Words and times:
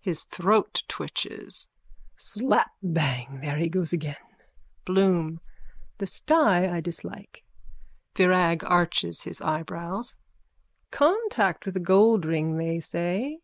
(His 0.00 0.22
throat 0.24 0.84
twitches.) 0.88 1.68
Slapbang! 2.16 3.42
There 3.42 3.58
he 3.58 3.68
goes 3.68 3.92
again. 3.92 4.16
BLOOM: 4.86 5.38
The 5.98 6.06
stye 6.06 6.74
I 6.74 6.80
dislike. 6.80 7.44
VIRAG: 8.16 8.64
(Arches 8.64 9.24
his 9.24 9.42
eyebrows.) 9.42 10.16
Contact 10.90 11.66
with 11.66 11.76
a 11.76 11.78
goldring, 11.78 12.56
they 12.56 12.80
say. 12.80 13.40